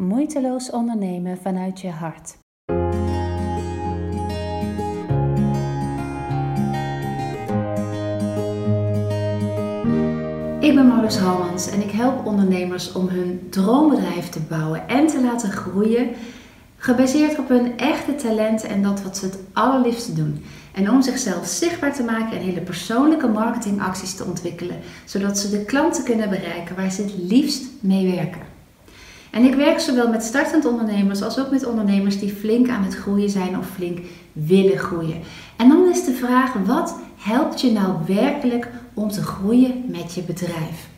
Moeiteloos 0.00 0.70
ondernemen 0.70 1.38
vanuit 1.38 1.80
je 1.80 1.90
hart. 1.90 2.36
Ik 10.60 10.74
ben 10.74 10.86
Marloes 10.86 11.18
Halmans 11.18 11.70
en 11.70 11.80
ik 11.80 11.90
help 11.90 12.26
ondernemers 12.26 12.92
om 12.92 13.08
hun 13.08 13.46
droombedrijf 13.50 14.28
te 14.28 14.40
bouwen 14.40 14.88
en 14.88 15.06
te 15.06 15.22
laten 15.22 15.50
groeien, 15.50 16.10
gebaseerd 16.76 17.38
op 17.38 17.48
hun 17.48 17.78
echte 17.78 18.14
talenten 18.14 18.68
en 18.68 18.82
dat 18.82 19.02
wat 19.02 19.16
ze 19.16 19.24
het 19.24 19.38
allerliefste 19.52 20.12
doen. 20.12 20.44
En 20.72 20.90
om 20.90 21.02
zichzelf 21.02 21.46
zichtbaar 21.46 21.94
te 21.94 22.04
maken 22.04 22.38
en 22.38 22.44
hele 22.44 22.60
persoonlijke 22.60 23.28
marketingacties 23.28 24.14
te 24.14 24.24
ontwikkelen, 24.24 24.80
zodat 25.04 25.38
ze 25.38 25.50
de 25.50 25.64
klanten 25.64 26.04
kunnen 26.04 26.28
bereiken 26.28 26.76
waar 26.76 26.90
ze 26.90 27.02
het 27.02 27.14
liefst 27.18 27.64
mee 27.80 28.14
werken. 28.14 28.53
En 29.34 29.44
ik 29.44 29.54
werk 29.54 29.80
zowel 29.80 30.08
met 30.08 30.22
startend 30.22 30.64
ondernemers 30.64 31.22
als 31.22 31.38
ook 31.38 31.50
met 31.50 31.66
ondernemers 31.66 32.18
die 32.18 32.34
flink 32.34 32.68
aan 32.68 32.84
het 32.84 32.94
groeien 32.94 33.30
zijn 33.30 33.58
of 33.58 33.66
flink 33.66 33.98
willen 34.32 34.78
groeien. 34.78 35.20
En 35.56 35.68
dan 35.68 35.88
is 35.88 36.04
de 36.04 36.12
vraag: 36.12 36.52
wat 36.66 36.98
helpt 37.16 37.60
je 37.60 37.72
nou 37.72 37.92
werkelijk 38.06 38.68
om 38.94 39.10
te 39.10 39.22
groeien 39.22 39.84
met 39.86 40.14
je 40.14 40.22
bedrijf? 40.22 40.88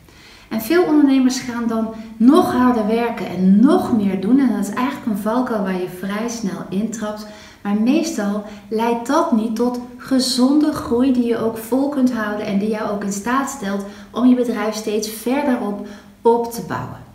En 0.49 0.61
veel 0.61 0.83
ondernemers 0.83 1.39
gaan 1.39 1.67
dan 1.67 1.93
nog 2.17 2.53
harder 2.53 2.87
werken 2.87 3.27
en 3.27 3.59
nog 3.59 3.97
meer 3.97 4.21
doen. 4.21 4.39
En 4.39 4.51
dat 4.51 4.67
is 4.67 4.73
eigenlijk 4.73 5.05
een 5.05 5.17
valkuil 5.17 5.63
waar 5.63 5.81
je 5.81 5.97
vrij 5.99 6.29
snel 6.29 6.65
intrapt. 6.69 7.27
Maar 7.61 7.81
meestal 7.81 8.43
leidt 8.69 9.07
dat 9.07 9.31
niet 9.31 9.55
tot 9.55 9.79
gezonde 9.97 10.71
groei 10.71 11.13
die 11.13 11.25
je 11.25 11.37
ook 11.37 11.57
vol 11.57 11.89
kunt 11.89 12.13
houden 12.13 12.45
en 12.45 12.59
die 12.59 12.69
jou 12.69 12.91
ook 12.91 13.03
in 13.03 13.11
staat 13.11 13.49
stelt 13.49 13.85
om 14.11 14.27
je 14.27 14.35
bedrijf 14.35 14.75
steeds 14.75 15.09
verder 15.09 15.59
op, 15.59 15.87
op 16.21 16.51
te 16.51 16.61
bouwen. 16.67 17.06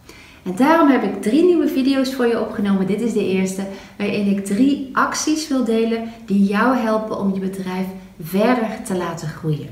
En 0.43 0.57
daarom 0.57 0.89
heb 0.89 1.03
ik 1.03 1.23
drie 1.23 1.45
nieuwe 1.45 1.69
video's 1.69 2.15
voor 2.15 2.27
je 2.27 2.41
opgenomen. 2.41 2.87
Dit 2.87 3.01
is 3.01 3.13
de 3.13 3.27
eerste, 3.27 3.67
waarin 3.99 4.27
ik 4.27 4.45
drie 4.45 4.89
acties 4.93 5.49
wil 5.49 5.65
delen 5.65 6.09
die 6.27 6.45
jou 6.45 6.77
helpen 6.77 7.19
om 7.19 7.35
je 7.35 7.41
bedrijf 7.41 7.87
verder 8.21 8.69
te 8.85 8.95
laten 8.95 9.29
groeien. 9.29 9.69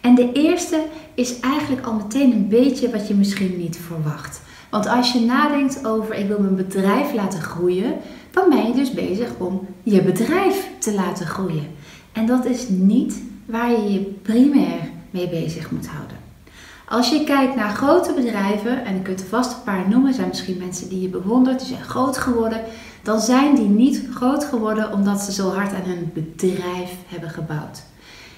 En 0.00 0.14
de 0.14 0.32
eerste 0.32 0.84
is 1.14 1.40
eigenlijk 1.40 1.86
al 1.86 1.94
meteen 1.94 2.32
een 2.32 2.48
beetje 2.48 2.90
wat 2.90 3.08
je 3.08 3.14
misschien 3.14 3.58
niet 3.58 3.78
verwacht. 3.86 4.40
Want 4.70 4.86
als 4.86 5.12
je 5.12 5.20
nadenkt 5.20 5.86
over 5.86 6.14
ik 6.14 6.28
wil 6.28 6.40
mijn 6.40 6.56
bedrijf 6.56 7.12
laten 7.12 7.40
groeien, 7.40 7.94
dan 8.30 8.48
ben 8.48 8.66
je 8.66 8.74
dus 8.74 8.92
bezig 8.92 9.28
om 9.38 9.66
je 9.82 10.02
bedrijf 10.02 10.68
te 10.78 10.94
laten 10.94 11.26
groeien. 11.26 11.66
En 12.12 12.26
dat 12.26 12.44
is 12.44 12.68
niet 12.68 13.22
waar 13.44 13.70
je 13.70 13.92
je 13.92 14.00
primair 14.00 14.90
mee 15.10 15.28
bezig 15.28 15.70
moet 15.70 15.86
houden. 15.86 16.29
Als 16.90 17.10
je 17.10 17.24
kijkt 17.24 17.56
naar 17.56 17.70
grote 17.70 18.12
bedrijven, 18.12 18.84
en 18.84 18.96
ik 18.96 19.02
kunt 19.02 19.20
er 19.20 19.26
vast 19.26 19.52
een 19.52 19.62
paar 19.62 19.88
noemen, 19.88 20.14
zijn 20.14 20.28
misschien 20.28 20.58
mensen 20.58 20.88
die 20.88 21.00
je 21.00 21.08
bewondert, 21.08 21.58
die 21.58 21.68
zijn 21.68 21.84
groot 21.84 22.18
geworden, 22.18 22.60
dan 23.02 23.20
zijn 23.20 23.54
die 23.54 23.68
niet 23.68 24.02
groot 24.14 24.44
geworden 24.44 24.92
omdat 24.92 25.20
ze 25.20 25.32
zo 25.32 25.50
hard 25.52 25.74
aan 25.74 25.82
hun 25.84 26.10
bedrijf 26.14 26.90
hebben 27.06 27.30
gebouwd. 27.30 27.82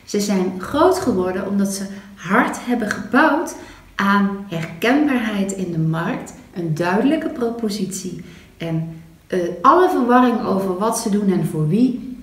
Ze 0.04 0.20
zijn 0.20 0.60
groot 0.60 0.98
geworden 0.98 1.48
omdat 1.48 1.68
ze 1.68 1.86
hard 2.14 2.66
hebben 2.66 2.90
gebouwd 2.90 3.54
aan 3.94 4.46
herkenbaarheid 4.48 5.52
in 5.52 5.72
de 5.72 5.78
markt, 5.78 6.34
een 6.54 6.74
duidelijke 6.74 7.28
propositie 7.28 8.24
en 8.56 9.02
uh, 9.28 9.40
alle 9.62 9.90
verwarring 9.90 10.44
over 10.44 10.78
wat 10.78 10.98
ze 10.98 11.10
doen 11.10 11.32
en 11.32 11.46
voor 11.46 11.68
wie 11.68 12.16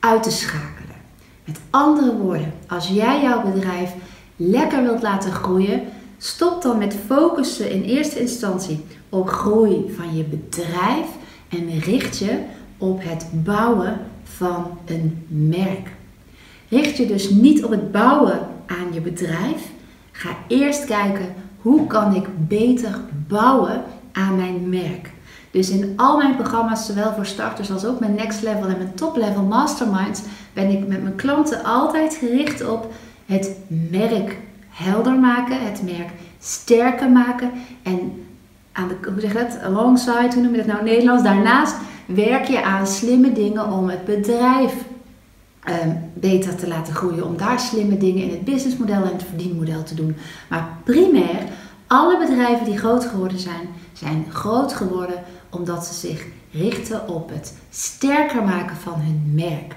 uit 0.00 0.22
te 0.22 0.30
schakelen. 0.30 0.96
Met 1.44 1.60
andere 1.70 2.16
woorden, 2.16 2.52
als 2.68 2.88
jij 2.88 3.22
jouw 3.22 3.42
bedrijf 3.42 3.92
lekker 4.36 4.82
wilt 4.82 5.02
laten 5.02 5.32
groeien, 5.32 5.82
stop 6.18 6.62
dan 6.62 6.78
met 6.78 6.96
focussen 7.06 7.70
in 7.70 7.82
eerste 7.82 8.20
instantie 8.20 8.84
op 9.08 9.28
groei 9.28 9.94
van 9.96 10.16
je 10.16 10.24
bedrijf 10.24 11.06
en 11.48 11.78
richt 11.78 12.18
je 12.18 12.38
op 12.78 13.02
het 13.02 13.26
bouwen 13.32 14.00
van 14.22 14.78
een 14.84 15.24
merk. 15.28 15.90
Richt 16.68 16.96
je 16.96 17.06
dus 17.06 17.30
niet 17.30 17.64
op 17.64 17.70
het 17.70 17.92
bouwen 17.92 18.38
aan 18.66 18.92
je 18.92 19.00
bedrijf. 19.00 19.62
Ga 20.12 20.36
eerst 20.48 20.84
kijken 20.84 21.34
hoe 21.60 21.86
kan 21.86 22.14
ik 22.14 22.26
beter 22.48 23.00
bouwen 23.28 23.82
aan 24.12 24.36
mijn 24.36 24.68
merk. 24.68 25.10
Dus 25.50 25.70
in 25.70 25.92
al 25.96 26.16
mijn 26.16 26.36
programma's, 26.36 26.86
zowel 26.86 27.12
voor 27.12 27.26
starters 27.26 27.70
als 27.70 27.84
ook 27.84 28.00
mijn 28.00 28.14
next 28.14 28.42
level 28.42 28.68
en 28.68 28.76
mijn 28.76 28.94
top 28.94 29.16
level 29.16 29.42
masterminds, 29.42 30.20
ben 30.52 30.70
ik 30.70 30.86
met 30.86 31.02
mijn 31.02 31.14
klanten 31.14 31.64
altijd 31.64 32.14
gericht 32.14 32.68
op 32.68 32.92
het 33.26 33.56
merk 33.90 34.36
helder 34.68 35.18
maken, 35.18 35.64
het 35.64 35.82
merk 35.82 36.10
sterker 36.38 37.10
maken 37.10 37.50
en 37.82 38.26
aan 38.72 38.88
de, 38.88 38.96
hoe 39.10 39.20
zeg 39.20 39.32
je 39.32 39.38
dat, 39.38 39.62
alongside, 39.62 40.30
hoe 40.34 40.42
noem 40.42 40.50
je 40.50 40.56
dat 40.56 40.66
nou 40.66 40.78
in 40.78 40.84
Nederlands, 40.84 41.22
daarnaast 41.22 41.76
werk 42.06 42.44
je 42.44 42.62
aan 42.62 42.86
slimme 42.86 43.32
dingen 43.32 43.72
om 43.72 43.88
het 43.88 44.04
bedrijf 44.04 44.74
um, 45.68 46.10
beter 46.14 46.56
te 46.56 46.68
laten 46.68 46.94
groeien, 46.94 47.26
om 47.26 47.36
daar 47.36 47.60
slimme 47.60 47.96
dingen 47.96 48.22
in 48.22 48.30
het 48.30 48.44
businessmodel 48.44 49.02
en 49.02 49.12
het 49.12 49.24
verdienmodel 49.28 49.82
te 49.82 49.94
doen. 49.94 50.16
Maar 50.48 50.68
primair, 50.84 51.42
alle 51.86 52.18
bedrijven 52.18 52.64
die 52.64 52.78
groot 52.78 53.04
geworden 53.04 53.38
zijn, 53.38 53.68
zijn 53.92 54.26
groot 54.30 54.72
geworden 54.72 55.22
omdat 55.50 55.86
ze 55.86 55.94
zich 55.94 56.26
richten 56.50 57.08
op 57.08 57.28
het 57.28 57.54
sterker 57.70 58.42
maken 58.42 58.76
van 58.76 59.00
hun 59.00 59.32
merk. 59.34 59.74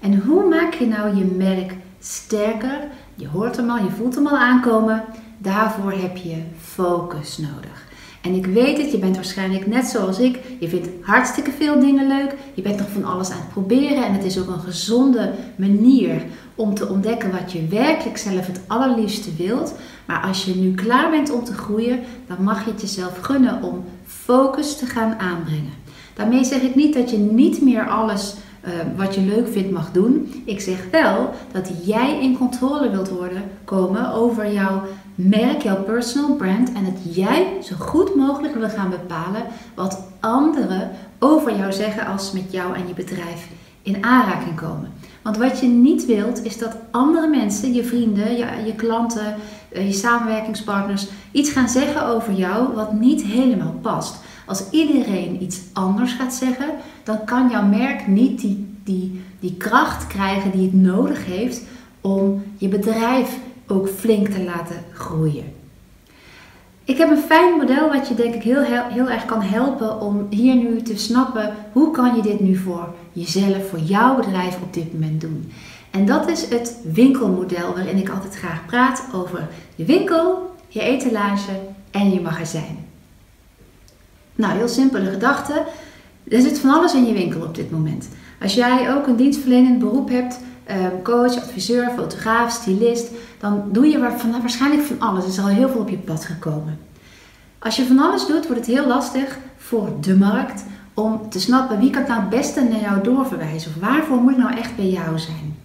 En 0.00 0.20
hoe 0.20 0.48
maak 0.48 0.74
je 0.74 0.86
nou 0.86 1.16
je 1.16 1.24
merk 1.24 1.74
sterker. 2.06 2.88
Je 3.14 3.28
hoort 3.28 3.56
hem 3.56 3.70
al, 3.70 3.84
je 3.84 3.90
voelt 3.90 4.14
hem 4.14 4.26
al 4.26 4.36
aankomen. 4.36 5.04
Daarvoor 5.38 5.92
heb 5.92 6.16
je 6.16 6.42
focus 6.60 7.38
nodig. 7.38 7.84
En 8.22 8.34
ik 8.34 8.46
weet 8.46 8.78
het, 8.78 8.90
je 8.90 8.98
bent 8.98 9.14
waarschijnlijk 9.14 9.66
net 9.66 9.86
zoals 9.86 10.18
ik. 10.18 10.40
Je 10.60 10.68
vindt 10.68 10.88
hartstikke 11.00 11.50
veel 11.50 11.80
dingen 11.80 12.08
leuk. 12.08 12.34
Je 12.54 12.62
bent 12.62 12.78
nog 12.78 12.90
van 12.90 13.04
alles 13.04 13.30
aan 13.30 13.38
het 13.38 13.48
proberen. 13.48 14.04
En 14.04 14.12
het 14.12 14.24
is 14.24 14.38
ook 14.38 14.48
een 14.48 14.60
gezonde 14.60 15.32
manier 15.56 16.22
om 16.54 16.74
te 16.74 16.88
ontdekken 16.88 17.30
wat 17.30 17.52
je 17.52 17.66
werkelijk 17.66 18.16
zelf 18.18 18.46
het 18.46 18.60
allerliefste 18.66 19.34
wilt. 19.36 19.74
Maar 20.06 20.20
als 20.20 20.44
je 20.44 20.54
nu 20.54 20.74
klaar 20.74 21.10
bent 21.10 21.30
om 21.30 21.44
te 21.44 21.52
groeien, 21.52 22.00
dan 22.26 22.42
mag 22.42 22.64
je 22.64 22.70
het 22.70 22.80
jezelf 22.80 23.18
gunnen 23.20 23.62
om 23.62 23.84
focus 24.06 24.76
te 24.76 24.86
gaan 24.86 25.18
aanbrengen. 25.18 25.84
Daarmee 26.14 26.44
zeg 26.44 26.60
ik 26.60 26.74
niet 26.74 26.94
dat 26.94 27.10
je 27.10 27.18
niet 27.18 27.62
meer 27.62 27.88
alles 27.88 28.34
uh, 28.66 28.72
wat 28.96 29.14
je 29.14 29.20
leuk 29.20 29.48
vindt 29.48 29.70
mag 29.70 29.92
doen. 29.92 30.42
Ik 30.44 30.60
zeg 30.60 30.90
wel 30.90 31.30
dat 31.52 31.70
jij 31.84 32.22
in 32.22 32.36
controle 32.36 32.90
wilt 32.90 33.08
worden 33.08 33.42
komen 33.64 34.12
over 34.12 34.52
jouw 34.52 34.82
merk, 35.14 35.62
jouw 35.62 35.82
personal 35.82 36.36
brand. 36.36 36.72
En 36.72 36.84
dat 36.84 37.14
jij 37.16 37.46
zo 37.62 37.74
goed 37.78 38.14
mogelijk 38.14 38.54
wil 38.54 38.68
gaan 38.68 38.90
bepalen 38.90 39.42
wat 39.74 40.06
anderen 40.20 40.90
over 41.18 41.56
jou 41.56 41.72
zeggen 41.72 42.06
als 42.06 42.30
ze 42.30 42.36
met 42.36 42.52
jou 42.52 42.74
en 42.74 42.88
je 42.88 42.94
bedrijf 42.94 43.48
in 43.82 44.04
aanraking 44.04 44.56
komen. 44.56 44.92
Want 45.22 45.36
wat 45.36 45.60
je 45.60 45.66
niet 45.66 46.06
wilt 46.06 46.44
is 46.44 46.58
dat 46.58 46.76
andere 46.90 47.28
mensen, 47.28 47.74
je 47.74 47.84
vrienden, 47.84 48.36
je, 48.36 48.46
je 48.64 48.74
klanten, 48.74 49.34
eh, 49.68 49.86
je 49.86 49.92
samenwerkingspartners, 49.92 51.06
iets 51.32 51.50
gaan 51.50 51.68
zeggen 51.68 52.06
over 52.06 52.32
jou 52.32 52.74
wat 52.74 52.92
niet 52.92 53.22
helemaal 53.22 53.74
past. 53.82 54.16
Als 54.46 54.70
iedereen 54.70 55.42
iets 55.42 55.60
anders 55.72 56.12
gaat 56.12 56.34
zeggen, 56.34 56.70
dan 57.04 57.24
kan 57.24 57.48
jouw 57.50 57.66
merk 57.66 58.06
niet 58.06 58.40
die, 58.40 58.66
die, 58.84 59.20
die 59.40 59.54
kracht 59.56 60.06
krijgen 60.06 60.50
die 60.50 60.62
het 60.62 60.74
nodig 60.74 61.26
heeft 61.26 61.62
om 62.00 62.42
je 62.56 62.68
bedrijf 62.68 63.38
ook 63.66 63.88
flink 63.88 64.28
te 64.28 64.44
laten 64.44 64.76
groeien. 64.92 65.44
Ik 66.84 66.98
heb 66.98 67.10
een 67.10 67.22
fijn 67.22 67.56
model 67.56 67.88
wat 67.88 68.08
je 68.08 68.14
denk 68.14 68.34
ik 68.34 68.42
heel, 68.42 68.62
heel, 68.62 68.82
heel 68.88 69.10
erg 69.10 69.24
kan 69.24 69.42
helpen 69.42 70.00
om 70.00 70.26
hier 70.30 70.54
nu 70.54 70.82
te 70.82 70.98
snappen 70.98 71.54
hoe 71.72 71.90
kan 71.90 72.16
je 72.16 72.22
dit 72.22 72.40
nu 72.40 72.56
voor 72.56 72.94
jezelf, 73.12 73.68
voor 73.68 73.78
jouw 73.78 74.16
bedrijf 74.16 74.58
op 74.62 74.74
dit 74.74 74.92
moment 74.92 75.20
doen. 75.20 75.52
En 75.90 76.06
dat 76.06 76.28
is 76.28 76.48
het 76.48 76.76
winkelmodel 76.92 77.74
waarin 77.74 77.96
ik 77.96 78.08
altijd 78.08 78.36
graag 78.36 78.66
praat 78.66 79.06
over 79.14 79.48
je 79.74 79.84
winkel, 79.84 80.54
je 80.68 80.80
etalage 80.80 81.52
en 81.90 82.10
je 82.10 82.20
magazijn. 82.20 82.85
Nou, 84.36 84.56
heel 84.56 84.68
simpele 84.68 85.10
gedachte. 85.10 85.62
Er 86.28 86.40
zit 86.40 86.58
van 86.58 86.70
alles 86.70 86.94
in 86.94 87.06
je 87.06 87.12
winkel 87.12 87.40
op 87.40 87.54
dit 87.54 87.70
moment. 87.70 88.08
Als 88.40 88.54
jij 88.54 88.94
ook 88.94 89.06
een 89.06 89.16
dienstverlenend 89.16 89.78
beroep 89.78 90.08
hebt, 90.08 90.40
ehm, 90.64 91.02
coach, 91.02 91.36
adviseur, 91.36 91.90
fotograaf, 91.96 92.50
stylist, 92.50 93.10
dan 93.40 93.64
doe 93.72 93.86
je 93.86 93.98
waarschijnlijk 94.40 94.82
van 94.82 95.00
alles. 95.00 95.24
Er 95.24 95.30
is 95.30 95.38
al 95.38 95.46
heel 95.46 95.68
veel 95.68 95.80
op 95.80 95.88
je 95.88 95.96
pad 95.96 96.24
gekomen. 96.24 96.78
Als 97.58 97.76
je 97.76 97.86
van 97.86 97.98
alles 97.98 98.26
doet, 98.26 98.46
wordt 98.46 98.66
het 98.66 98.76
heel 98.76 98.86
lastig 98.86 99.38
voor 99.56 99.88
de 100.00 100.16
markt 100.16 100.64
om 100.94 101.30
te 101.30 101.40
snappen 101.40 101.78
wie 101.78 101.90
kan 101.90 102.00
het 102.00 102.10
nou 102.10 102.20
het 102.20 102.30
beste 102.30 102.62
naar 102.62 102.80
jou 102.80 103.02
doorverwijzen. 103.02 103.70
Of 103.70 103.88
waarvoor 103.88 104.16
moet 104.16 104.36
nou 104.36 104.56
echt 104.56 104.76
bij 104.76 104.88
jou 104.88 105.18
zijn. 105.18 105.56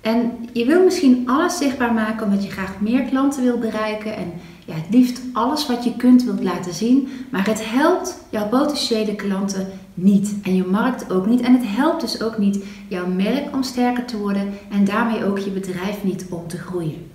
En 0.00 0.32
je 0.52 0.64
wil 0.64 0.84
misschien 0.84 1.28
alles 1.28 1.56
zichtbaar 1.56 1.92
maken 1.92 2.26
omdat 2.26 2.44
je 2.44 2.50
graag 2.50 2.80
meer 2.80 3.02
klanten 3.02 3.42
wil 3.42 3.58
bereiken 3.58 4.16
en 4.16 4.32
ja, 4.66 4.74
het 4.74 4.94
liefst 4.94 5.20
alles 5.32 5.66
wat 5.66 5.84
je 5.84 5.96
kunt 5.96 6.24
wilt 6.24 6.42
laten 6.42 6.74
zien. 6.74 7.08
Maar 7.30 7.46
het 7.46 7.70
helpt 7.70 8.18
jouw 8.30 8.48
potentiële 8.48 9.14
klanten 9.14 9.66
niet 9.94 10.34
en 10.42 10.54
je 10.54 10.64
markt 10.64 11.12
ook 11.12 11.26
niet. 11.26 11.40
En 11.40 11.52
het 11.52 11.64
helpt 11.66 12.00
dus 12.00 12.22
ook 12.22 12.38
niet 12.38 12.64
jouw 12.88 13.06
merk 13.06 13.54
om 13.54 13.62
sterker 13.62 14.04
te 14.04 14.18
worden 14.18 14.48
en 14.70 14.84
daarmee 14.84 15.24
ook 15.24 15.38
je 15.38 15.50
bedrijf 15.50 16.04
niet 16.04 16.26
om 16.30 16.48
te 16.48 16.58
groeien. 16.58 17.10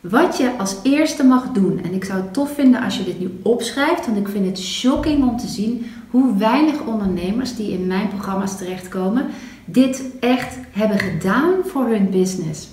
Wat 0.00 0.36
je 0.36 0.58
als 0.58 0.76
eerste 0.82 1.24
mag 1.24 1.52
doen, 1.52 1.80
en 1.82 1.94
ik 1.94 2.04
zou 2.04 2.20
het 2.20 2.32
tof 2.32 2.54
vinden 2.54 2.82
als 2.82 2.96
je 2.98 3.04
dit 3.04 3.20
nu 3.20 3.38
opschrijft, 3.42 4.06
want 4.06 4.18
ik 4.18 4.28
vind 4.28 4.46
het 4.46 4.58
shocking 4.58 5.22
om 5.28 5.36
te 5.36 5.46
zien 5.46 5.86
hoe 6.10 6.36
weinig 6.36 6.80
ondernemers 6.86 7.56
die 7.56 7.72
in 7.72 7.86
mijn 7.86 8.08
programma's 8.08 8.56
terechtkomen, 8.56 9.26
dit 9.64 10.04
echt 10.20 10.56
hebben 10.70 10.98
gedaan 10.98 11.52
voor 11.64 11.86
hun 11.86 12.10
business. 12.10 12.68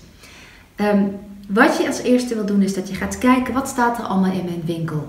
Um, 0.75 1.15
wat 1.49 1.77
je 1.77 1.87
als 1.87 2.01
eerste 2.01 2.35
wil 2.35 2.45
doen 2.45 2.61
is 2.61 2.73
dat 2.73 2.89
je 2.89 2.95
gaat 2.95 3.17
kijken 3.17 3.53
wat 3.53 3.67
staat 3.67 3.97
er 3.97 4.03
allemaal 4.03 4.31
in 4.31 4.45
mijn 4.45 4.61
winkel. 4.65 5.07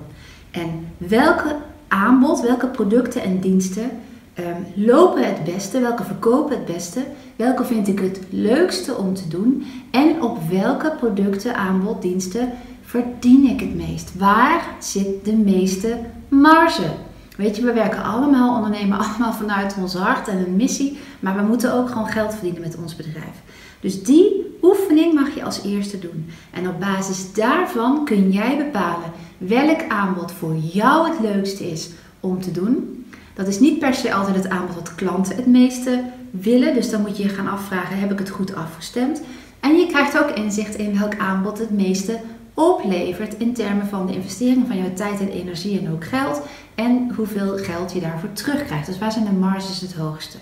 En 0.51 0.87
welke 0.97 1.57
aanbod, 1.89 2.41
welke 2.41 2.67
producten 2.67 3.23
en 3.23 3.41
diensten 3.41 3.91
um, 4.39 4.85
lopen 4.85 5.25
het 5.25 5.45
beste, 5.45 5.81
welke 5.81 6.05
verkopen 6.05 6.57
het 6.57 6.65
beste, 6.65 7.01
welke 7.37 7.65
vind 7.65 7.89
ik 7.89 7.99
het 7.99 8.21
leukste 8.31 8.97
om 8.97 9.15
te 9.15 9.29
doen 9.29 9.65
en 9.91 10.23
op 10.23 10.39
welke 10.51 10.93
producten, 10.99 11.57
aanbod, 11.57 12.03
diensten 12.03 12.53
verdien 12.83 13.45
ik 13.45 13.61
het 13.61 13.75
meest. 13.75 14.19
Waar 14.19 14.63
zit 14.79 15.25
de 15.25 15.37
meeste 15.37 15.99
marge? 16.29 16.91
Weet 17.37 17.57
je, 17.57 17.63
we 17.63 17.73
werken 17.73 18.03
allemaal, 18.03 18.57
ondernemen 18.57 18.99
allemaal 18.99 19.33
vanuit 19.33 19.77
ons 19.81 19.95
hart 19.95 20.29
en 20.29 20.39
een 20.39 20.57
missie, 20.57 20.99
maar 21.21 21.37
we 21.37 21.43
moeten 21.43 21.75
ook 21.75 21.89
gewoon 21.89 22.09
geld 22.09 22.33
verdienen 22.33 22.61
met 22.61 22.77
ons 22.83 22.97
bedrijf. 22.97 23.43
Dus 23.81 24.03
die 24.03 24.40
oefening 24.63 25.15
mag 25.15 25.35
je 25.35 25.45
als 25.45 25.63
eerste 25.65 25.99
doen. 25.99 26.31
En 26.51 26.69
op 26.69 26.81
basis 26.81 27.33
daarvan 27.33 28.05
kun 28.05 28.31
jij 28.31 28.57
bepalen 28.57 29.13
welk 29.39 29.89
aanbod 29.89 30.33
voor 30.33 30.57
jou 30.57 31.09
het 31.09 31.21
leukste 31.21 31.71
is 31.71 31.91
om 32.21 32.41
te 32.41 32.51
doen. 32.51 33.05
Dat 33.35 33.47
is 33.49 33.61
niet 33.61 33.79
per 33.79 33.95
se 33.95 34.15
altijd 34.15 34.37
het 34.37 34.49
aanbod 34.49 34.75
wat 34.75 34.95
klanten 34.95 35.37
het 35.37 35.47
meeste 35.47 36.05
willen. 36.31 36.75
Dus 36.75 36.91
dan 36.91 37.01
moet 37.01 37.17
je 37.17 37.23
je 37.23 37.29
gaan 37.29 37.49
afvragen: 37.49 37.99
heb 37.99 38.13
ik 38.13 38.19
het 38.19 38.31
goed 38.31 38.55
afgestemd? 38.55 39.23
En 39.61 39.77
je 39.77 39.87
krijgt 39.87 40.19
ook 40.19 40.31
inzicht 40.31 40.75
in 40.75 40.99
welk 40.99 41.17
aanbod 41.19 41.59
het 41.59 41.71
meeste 41.71 42.21
oplevert 42.55 43.37
in 43.37 43.55
termen 43.55 43.87
van 43.87 44.07
de 44.07 44.15
investering 44.15 44.67
van 44.67 44.79
jouw 44.79 44.93
tijd 44.95 45.21
en 45.21 45.29
energie 45.29 45.79
en 45.79 45.93
ook 45.93 46.05
geld. 46.05 46.43
En 46.75 47.13
hoeveel 47.17 47.57
geld 47.57 47.93
je 47.93 48.01
daarvoor 48.01 48.33
terugkrijgt. 48.33 48.87
Dus 48.87 48.99
waar 48.99 49.13
zijn 49.13 49.25
de 49.25 49.33
marges 49.33 49.81
het 49.81 49.95
hoogste? 49.95 50.37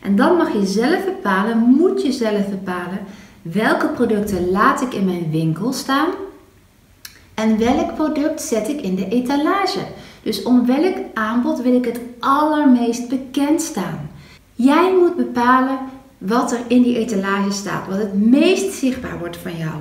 En 0.00 0.16
dan 0.16 0.36
mag 0.36 0.52
je 0.52 0.66
zelf 0.66 1.04
bepalen, 1.04 1.58
moet 1.58 2.02
je 2.02 2.12
zelf 2.12 2.48
bepalen, 2.48 2.98
welke 3.42 3.88
producten 3.88 4.50
laat 4.50 4.82
ik 4.82 4.94
in 4.94 5.04
mijn 5.04 5.30
winkel 5.30 5.72
staan 5.72 6.08
en 7.34 7.58
welk 7.58 7.94
product 7.94 8.42
zet 8.42 8.68
ik 8.68 8.80
in 8.80 8.94
de 8.94 9.08
etalage. 9.08 9.86
Dus 10.22 10.42
om 10.42 10.66
welk 10.66 10.96
aanbod 11.14 11.62
wil 11.62 11.74
ik 11.74 11.84
het 11.84 12.00
allermeest 12.18 13.08
bekend 13.08 13.62
staan. 13.62 14.10
Jij 14.54 14.94
moet 15.00 15.16
bepalen 15.16 15.78
wat 16.18 16.52
er 16.52 16.60
in 16.66 16.82
die 16.82 16.96
etalage 16.96 17.50
staat, 17.50 17.86
wat 17.88 17.98
het 17.98 18.14
meest 18.14 18.72
zichtbaar 18.74 19.18
wordt 19.18 19.36
van 19.36 19.56
jou. 19.56 19.74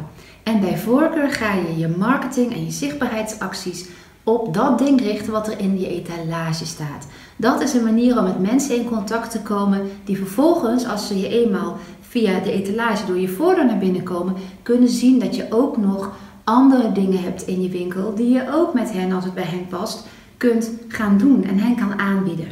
En 0.43 0.59
bij 0.59 0.77
voorkeur 0.77 1.31
ga 1.31 1.53
je 1.53 1.77
je 1.77 1.87
marketing 1.87 2.53
en 2.53 2.65
je 2.65 2.71
zichtbaarheidsacties 2.71 3.85
op 4.23 4.53
dat 4.53 4.77
ding 4.77 5.01
richten 5.01 5.31
wat 5.31 5.47
er 5.47 5.59
in 5.59 5.75
die 5.75 5.87
etalage 5.87 6.65
staat. 6.65 7.07
Dat 7.35 7.61
is 7.61 7.73
een 7.73 7.83
manier 7.83 8.17
om 8.17 8.23
met 8.23 8.39
mensen 8.39 8.75
in 8.75 8.89
contact 8.89 9.31
te 9.31 9.41
komen 9.41 9.91
die 10.03 10.17
vervolgens, 10.17 10.85
als 10.87 11.07
ze 11.07 11.19
je 11.19 11.27
eenmaal 11.27 11.77
via 12.11 12.39
de 12.39 12.51
etalage 12.51 13.05
door 13.05 13.19
je 13.19 13.27
voordeur 13.27 13.65
naar 13.65 13.77
binnen 13.77 14.03
komen, 14.03 14.33
kunnen 14.61 14.89
zien 14.89 15.19
dat 15.19 15.35
je 15.35 15.45
ook 15.49 15.77
nog 15.77 16.11
andere 16.43 16.91
dingen 16.91 17.23
hebt 17.23 17.47
in 17.47 17.61
je 17.61 17.69
winkel 17.69 18.15
die 18.15 18.29
je 18.33 18.53
ook 18.53 18.73
met 18.73 18.91
hen, 18.91 19.11
als 19.11 19.23
het 19.23 19.33
bij 19.33 19.43
hen 19.43 19.67
past, 19.67 20.07
kunt 20.37 20.71
gaan 20.87 21.17
doen 21.17 21.43
en 21.43 21.57
hen 21.57 21.75
kan 21.75 21.99
aanbieden. 21.99 22.47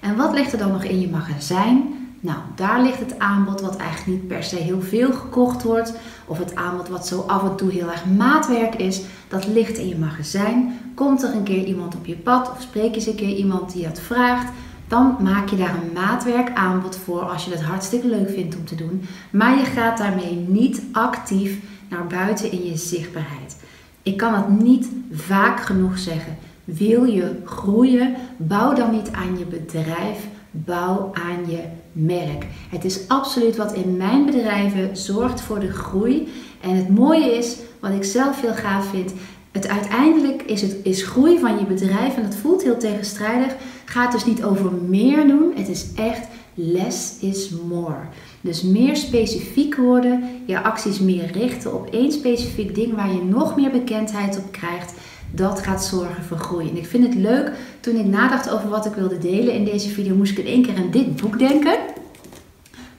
En 0.00 0.16
wat 0.16 0.32
ligt 0.32 0.52
er 0.52 0.58
dan 0.58 0.72
nog 0.72 0.84
in 0.84 1.00
je 1.00 1.08
magazijn? 1.08 2.02
Nou, 2.20 2.38
daar 2.54 2.82
ligt 2.82 2.98
het 2.98 3.18
aanbod 3.18 3.60
wat 3.60 3.76
eigenlijk 3.76 4.06
niet 4.06 4.28
per 4.28 4.42
se 4.42 4.56
heel 4.56 4.80
veel 4.80 5.12
gekocht 5.12 5.62
wordt. 5.62 5.92
Of 6.26 6.38
het 6.38 6.54
aanbod 6.54 6.88
wat 6.88 7.06
zo 7.06 7.24
af 7.26 7.42
en 7.42 7.56
toe 7.56 7.70
heel 7.70 7.90
erg 7.90 8.04
maatwerk 8.16 8.74
is. 8.74 9.02
Dat 9.28 9.46
ligt 9.46 9.78
in 9.78 9.88
je 9.88 9.98
magazijn. 9.98 10.78
Komt 10.94 11.22
er 11.22 11.34
een 11.34 11.42
keer 11.42 11.64
iemand 11.64 11.94
op 11.94 12.06
je 12.06 12.16
pad 12.16 12.50
of 12.50 12.60
spreek 12.60 12.94
eens 12.94 13.06
een 13.06 13.14
keer 13.14 13.36
iemand 13.36 13.72
die 13.72 13.86
het 13.86 14.00
vraagt. 14.00 14.52
Dan 14.92 15.16
maak 15.20 15.48
je 15.48 15.56
daar 15.56 15.74
een 15.74 15.92
maatwerk 15.92 16.54
aanbod 16.54 16.96
voor 16.96 17.20
als 17.20 17.44
je 17.44 17.50
het 17.50 17.62
hartstikke 17.62 18.06
leuk 18.06 18.30
vindt 18.30 18.56
om 18.56 18.64
te 18.64 18.74
doen. 18.74 19.02
Maar 19.30 19.58
je 19.58 19.64
gaat 19.64 19.98
daarmee 19.98 20.44
niet 20.48 20.82
actief 20.92 21.58
naar 21.88 22.06
buiten 22.06 22.52
in 22.52 22.64
je 22.64 22.76
zichtbaarheid. 22.76 23.56
Ik 24.02 24.16
kan 24.16 24.34
het 24.34 24.48
niet 24.48 24.88
vaak 25.12 25.60
genoeg 25.60 25.98
zeggen. 25.98 26.36
Wil 26.64 27.04
je 27.04 27.40
groeien? 27.44 28.14
Bouw 28.36 28.74
dan 28.74 28.90
niet 28.90 29.10
aan 29.12 29.38
je 29.38 29.44
bedrijf, 29.44 30.26
bouw 30.50 31.10
aan 31.12 31.50
je 31.50 31.62
merk. 31.92 32.46
Het 32.70 32.84
is 32.84 33.08
absoluut 33.08 33.56
wat 33.56 33.72
in 33.72 33.96
mijn 33.96 34.26
bedrijven 34.26 34.96
zorgt 34.96 35.40
voor 35.40 35.60
de 35.60 35.72
groei. 35.72 36.28
En 36.60 36.76
het 36.76 36.88
mooie 36.88 37.36
is, 37.36 37.56
wat 37.80 37.92
ik 37.92 38.04
zelf 38.04 38.40
heel 38.40 38.54
gaaf 38.54 38.86
vind, 38.86 39.12
het 39.52 39.68
uiteindelijk 39.68 40.42
is, 40.42 40.62
het, 40.62 40.76
is 40.82 41.02
groei 41.02 41.38
van 41.38 41.58
je 41.58 41.64
bedrijf 41.64 42.16
en 42.16 42.22
dat 42.22 42.34
voelt 42.34 42.62
heel 42.62 42.78
tegenstrijdig. 42.78 43.56
Gaat 43.84 44.12
dus 44.12 44.24
niet 44.24 44.44
over 44.44 44.72
meer 44.72 45.26
doen, 45.26 45.52
het 45.54 45.68
is 45.68 45.86
echt 45.94 46.26
less 46.54 47.18
is 47.20 47.50
more. 47.68 48.00
Dus 48.40 48.62
meer 48.62 48.96
specifiek 48.96 49.76
worden, 49.76 50.24
je 50.44 50.62
acties 50.62 50.98
meer 50.98 51.32
richten 51.32 51.74
op 51.74 51.90
één 51.90 52.12
specifiek 52.12 52.74
ding 52.74 52.94
waar 52.94 53.12
je 53.12 53.22
nog 53.22 53.56
meer 53.56 53.70
bekendheid 53.70 54.38
op 54.38 54.52
krijgt 54.52 54.92
dat 55.34 55.60
gaat 55.60 55.84
zorgen 55.84 56.24
voor 56.24 56.36
groei. 56.36 56.68
En 56.68 56.76
ik 56.76 56.86
vind 56.86 57.06
het 57.06 57.14
leuk, 57.14 57.52
toen 57.80 57.96
ik 57.96 58.06
nadacht 58.06 58.50
over 58.50 58.68
wat 58.68 58.86
ik 58.86 58.94
wilde 58.94 59.18
delen 59.18 59.54
in 59.54 59.64
deze 59.64 59.88
video, 59.88 60.14
moest 60.14 60.32
ik 60.32 60.38
in 60.38 60.52
één 60.52 60.62
keer 60.62 60.76
aan 60.76 60.90
dit 60.90 61.16
boek 61.16 61.38
denken. 61.38 61.78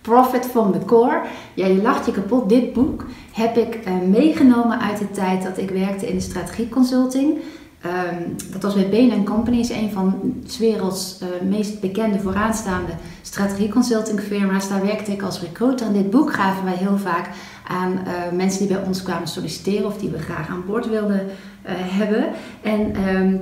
Profit 0.04 0.46
from 0.46 0.72
the 0.72 0.86
Core. 0.86 1.22
Ja, 1.54 1.66
je 1.66 1.82
lacht 1.82 2.06
je 2.06 2.12
kapot. 2.12 2.50
Dit 2.50 2.74
boek 2.74 3.06
heb 3.32 3.58
ik 3.58 3.80
uh, 3.88 3.94
meegenomen 4.10 4.80
uit 4.80 4.98
de 4.98 5.12
tijd 5.12 5.44
dat 5.44 5.58
ik 5.58 5.70
werkte 5.70 6.08
in 6.08 6.16
de 6.16 6.22
strategieconsulting. 6.22 7.38
Um, 7.86 8.36
dat 8.52 8.64
was 8.64 8.74
bij 8.74 8.90
Bain 8.90 9.26
Company, 9.26 9.60
is 9.60 9.70
een 9.70 9.92
van 9.92 10.34
de 10.44 10.58
werelds 10.60 11.20
uh, 11.22 11.50
meest 11.50 11.80
bekende 11.80 12.20
vooraanstaande 12.20 12.92
strategieconsulting 13.22 14.20
firma's. 14.20 14.70
Daar 14.70 14.86
werkte 14.86 15.12
ik 15.12 15.22
als 15.22 15.42
recruiter. 15.42 15.86
En 15.86 15.94
dit 15.94 16.10
boek 16.10 16.34
gaven 16.34 16.64
wij 16.64 16.76
heel 16.76 16.98
vaak 16.98 17.30
aan 17.68 17.92
uh, 17.92 18.38
mensen 18.38 18.68
die 18.68 18.76
bij 18.78 18.86
ons 18.86 19.04
kwamen 19.04 19.28
solliciteren 19.28 19.86
of 19.86 19.98
die 19.98 20.10
we 20.10 20.20
graag 20.20 20.48
aan 20.50 20.64
boord 20.68 20.90
wilden 20.90 21.28
hebben. 21.68 22.26
En 22.62 23.08
um, 23.16 23.42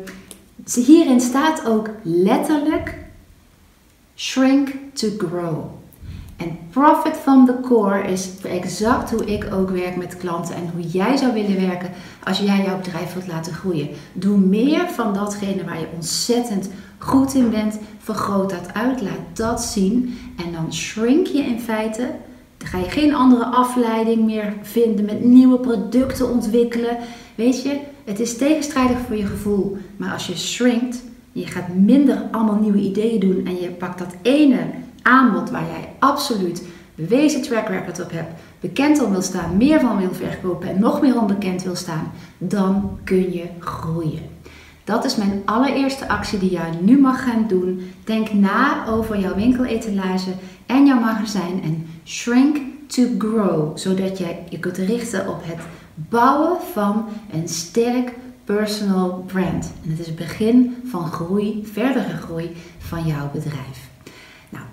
hierin 0.85 1.21
staat 1.21 1.65
ook 1.67 1.89
letterlijk 2.01 2.97
shrink 4.15 4.69
to 4.93 5.07
grow. 5.17 5.79
En 6.41 6.57
Profit 6.69 7.15
from 7.15 7.45
the 7.45 7.59
Core 7.61 8.03
is 8.03 8.29
exact 8.43 9.11
hoe 9.11 9.25
ik 9.25 9.53
ook 9.53 9.69
werk 9.69 9.95
met 9.95 10.17
klanten 10.17 10.55
en 10.55 10.69
hoe 10.73 10.87
jij 10.87 11.17
zou 11.17 11.33
willen 11.33 11.67
werken 11.67 11.89
als 12.23 12.39
jij 12.39 12.63
jouw 12.63 12.77
bedrijf 12.77 13.13
wilt 13.13 13.27
laten 13.27 13.53
groeien. 13.53 13.89
Doe 14.13 14.37
meer 14.37 14.89
van 14.89 15.13
datgene 15.13 15.65
waar 15.65 15.79
je 15.79 15.87
ontzettend 15.95 16.69
goed 16.97 17.33
in 17.33 17.49
bent. 17.49 17.79
Vergroot 17.97 18.49
dat 18.49 18.73
uit, 18.73 19.01
laat 19.01 19.19
dat 19.33 19.61
zien. 19.61 20.17
En 20.37 20.51
dan 20.51 20.73
shrink 20.73 21.27
je 21.27 21.41
in 21.41 21.59
feite. 21.59 22.09
Dan 22.57 22.67
ga 22.67 22.77
je 22.77 22.89
geen 22.89 23.15
andere 23.15 23.45
afleiding 23.45 24.25
meer 24.25 24.53
vinden 24.61 25.05
met 25.05 25.23
nieuwe 25.23 25.59
producten 25.59 26.29
ontwikkelen. 26.29 26.97
Weet 27.35 27.63
je, 27.63 27.79
het 28.03 28.19
is 28.19 28.37
tegenstrijdig 28.37 28.97
voor 29.07 29.15
je 29.15 29.25
gevoel. 29.25 29.77
Maar 29.97 30.13
als 30.13 30.27
je 30.27 30.37
shrinkt, 30.37 31.01
je 31.31 31.47
gaat 31.47 31.75
minder 31.75 32.21
allemaal 32.31 32.59
nieuwe 32.59 32.79
ideeën 32.79 33.19
doen 33.19 33.45
en 33.45 33.61
je 33.61 33.69
pakt 33.69 33.99
dat 33.99 34.15
ene 34.21 34.59
aanbod 35.01 35.49
waar 35.49 35.65
jij 35.65 35.89
absoluut 35.99 36.63
bewezen 36.95 37.41
track 37.41 37.67
record 37.67 38.01
op 38.01 38.11
hebt, 38.11 38.41
bekend 38.59 39.03
om 39.03 39.11
wil 39.11 39.21
staan, 39.21 39.57
meer 39.57 39.79
van 39.79 39.97
wil 39.97 40.13
verkopen 40.13 40.69
en 40.69 40.79
nog 40.79 41.01
meer 41.01 41.19
onbekend 41.19 41.63
wil 41.63 41.75
staan, 41.75 42.11
dan 42.37 42.99
kun 43.03 43.33
je 43.33 43.45
groeien. 43.59 44.29
Dat 44.83 45.05
is 45.05 45.15
mijn 45.15 45.41
allereerste 45.45 46.07
actie 46.07 46.39
die 46.39 46.51
jij 46.51 46.71
nu 46.81 46.99
mag 46.99 47.23
gaan 47.23 47.45
doen. 47.47 47.91
Denk 48.03 48.33
na 48.33 48.87
over 48.87 49.19
jouw 49.19 49.35
winkeletalage 49.35 50.31
en 50.65 50.85
jouw 50.85 50.99
magazijn 50.99 51.61
en 51.63 51.87
shrink 52.03 52.57
to 52.87 53.03
grow, 53.17 53.77
zodat 53.77 54.17
jij 54.17 54.43
je 54.49 54.59
kunt 54.59 54.77
richten 54.77 55.27
op 55.27 55.41
het 55.43 55.59
bouwen 55.95 56.57
van 56.73 57.05
een 57.31 57.47
sterk 57.47 58.13
personal 58.43 59.23
brand. 59.27 59.73
En 59.83 59.89
het 59.89 59.99
is 59.99 60.07
het 60.07 60.15
begin 60.15 60.75
van 60.85 61.11
groei, 61.11 61.67
verdere 61.71 62.17
groei 62.17 62.55
van 62.77 63.05
jouw 63.05 63.31
bedrijf. 63.33 63.90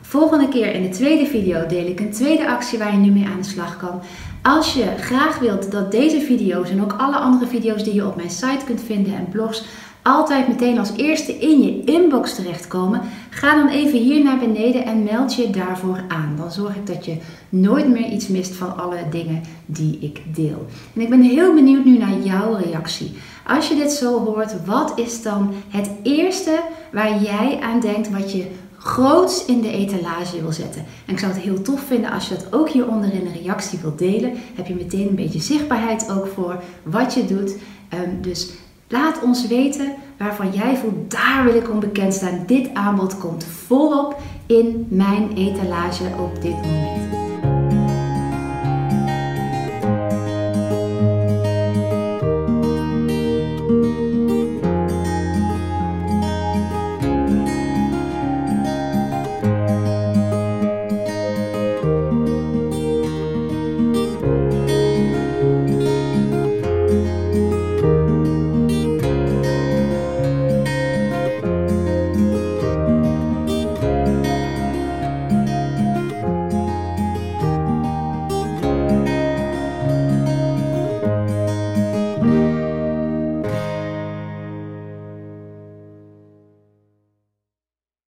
Volgende 0.09 0.49
keer 0.49 0.75
in 0.75 0.83
de 0.83 0.89
tweede 0.89 1.27
video 1.27 1.67
deel 1.67 1.87
ik 1.87 2.01
een 2.01 2.11
tweede 2.11 2.49
actie 2.49 2.79
waar 2.79 2.93
je 2.93 2.99
nu 2.99 3.11
mee 3.11 3.27
aan 3.27 3.41
de 3.41 3.49
slag 3.49 3.77
kan. 3.77 4.01
Als 4.43 4.75
je 4.75 4.85
graag 4.99 5.39
wilt 5.39 5.71
dat 5.71 5.91
deze 5.91 6.21
video's 6.21 6.71
en 6.71 6.83
ook 6.83 6.95
alle 6.99 7.17
andere 7.17 7.47
video's 7.47 7.85
die 7.85 7.95
je 7.95 8.07
op 8.07 8.17
mijn 8.17 8.31
site 8.31 8.65
kunt 8.65 8.81
vinden 8.81 9.15
en 9.15 9.29
blogs 9.31 9.65
altijd 10.03 10.49
meteen 10.49 10.79
als 10.79 10.93
eerste 10.97 11.33
in 11.33 11.63
je 11.63 11.85
inbox 11.85 12.35
terechtkomen, 12.35 13.01
ga 13.31 13.55
dan 13.55 13.69
even 13.69 13.99
hier 13.99 14.25
naar 14.25 14.39
beneden 14.39 14.85
en 14.85 15.03
meld 15.03 15.35
je 15.35 15.51
daarvoor 15.51 16.05
aan. 16.09 16.35
Dan 16.37 16.53
zorg 16.53 16.77
ik 16.77 16.87
dat 16.87 17.05
je 17.05 17.17
nooit 17.49 17.89
meer 17.89 18.11
iets 18.11 18.29
mist 18.29 18.55
van 18.55 18.77
alle 18.77 18.99
dingen 19.11 19.43
die 19.67 19.99
ik 20.01 20.23
deel. 20.35 20.67
En 20.95 21.01
ik 21.01 21.11
ben 21.11 21.23
heel 21.23 21.55
benieuwd 21.55 21.85
nu 21.85 21.99
naar 21.99 22.19
jouw 22.23 22.55
reactie. 22.55 23.13
Als 23.47 23.69
je 23.69 23.75
dit 23.75 23.93
zo 23.93 24.25
hoort, 24.25 24.65
wat 24.65 24.93
is 24.99 25.23
dan 25.23 25.53
het 25.69 25.91
eerste 26.03 26.61
waar 26.93 27.23
jij 27.23 27.59
aan 27.63 27.81
denkt 27.81 28.11
wat 28.11 28.33
je 28.33 28.47
groots 28.79 29.45
in 29.45 29.61
de 29.61 29.71
etalage 29.71 30.41
wil 30.41 30.53
zetten. 30.53 30.85
En 31.07 31.13
ik 31.13 31.19
zou 31.19 31.33
het 31.33 31.43
heel 31.43 31.63
tof 31.63 31.81
vinden 31.81 32.11
als 32.11 32.29
je 32.29 32.35
dat 32.35 32.53
ook 32.53 32.69
hieronder 32.69 33.13
in 33.13 33.27
een 33.27 33.43
reactie 33.43 33.79
wilt 33.79 33.99
delen. 33.99 34.33
Heb 34.55 34.67
je 34.67 34.75
meteen 34.75 35.09
een 35.09 35.15
beetje 35.15 35.41
zichtbaarheid 35.41 36.11
ook 36.11 36.27
voor 36.27 36.63
wat 36.83 37.15
je 37.15 37.25
doet. 37.25 37.57
Ehm, 37.89 38.21
dus 38.21 38.51
laat 38.89 39.23
ons 39.23 39.47
weten 39.47 39.95
waarvan 40.19 40.51
jij 40.51 40.77
voelt, 40.77 41.11
daar 41.11 41.45
wil 41.45 41.55
ik 41.55 41.71
om 41.71 41.81
bekend 41.81 42.15
staan. 42.15 42.43
Dit 42.47 42.75
aanbod 42.75 43.19
komt 43.19 43.45
volop 43.45 44.21
in 44.47 44.87
mijn 44.91 45.33
etalage 45.35 46.05
op 46.19 46.43
dit 46.43 46.55
moment. 46.55 47.28